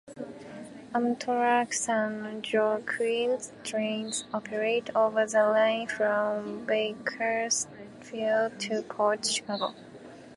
Amtrak 0.95 1.75
"San 1.75 2.41
Joaquins" 2.41 3.51
trains 3.63 4.23
operate 4.33 4.89
over 4.95 5.27
the 5.27 5.43
line 5.43 5.85
from 5.85 6.65
Bakersfield 6.65 8.59
to 8.61 8.81
Port 8.89 9.27
Chicago. 9.27 9.75